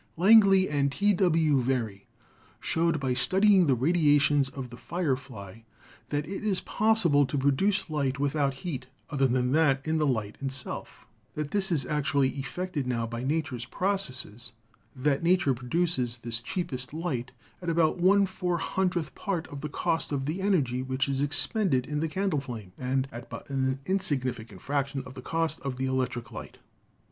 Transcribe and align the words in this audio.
Langley 0.17 0.67
and 0.67 0.91
T. 0.91 1.13
W. 1.13 1.61
Very 1.61 2.07
showed 2.59 2.99
by 2.99 3.13
studying 3.13 3.67
the 3.67 3.75
radia 3.75 4.19
tions 4.19 4.49
of 4.49 4.71
the 4.71 4.75
firefly 4.77 5.59
"that 6.09 6.25
it 6.27 6.43
is 6.43 6.59
possible 6.59 7.23
to 7.27 7.37
produce 7.37 7.87
light 7.87 8.17
without 8.17 8.55
heat, 8.65 8.87
other 9.11 9.27
than 9.27 9.51
that 9.51 9.79
in 9.87 9.99
the 9.99 10.07
light 10.07 10.37
itself; 10.41 11.05
that 11.35 11.51
this 11.51 11.71
is 11.71 11.85
actually 11.85 12.29
effected 12.29 12.87
now 12.87 13.05
by 13.05 13.23
nature's 13.23 13.65
processes; 13.65 14.53
that 14.95 15.21
nature 15.21 15.53
produces 15.53 16.17
this 16.23 16.41
cheapest 16.41 16.95
light 16.95 17.31
at 17.61 17.69
about 17.69 17.99
one 17.99 18.25
four 18.25 18.57
hundredth 18.57 19.13
part 19.13 19.45
of 19.49 19.61
the 19.61 19.69
cost 19.69 20.11
of 20.11 20.25
the 20.25 20.41
energy 20.41 20.81
which 20.81 21.07
is 21.07 21.21
expended 21.21 21.85
in 21.85 21.99
the 21.99 22.09
candle 22.09 22.39
flame, 22.41 22.71
and 22.75 23.07
at 23.11 23.29
but 23.29 23.47
an 23.51 23.77
insignificant 23.85 24.61
fraction 24.61 25.03
of 25.05 25.13
the 25.13 25.21
cost 25.21 25.59
of 25.59 25.77
the 25.77 25.85
electric 25.85 26.31
light." 26.31 26.57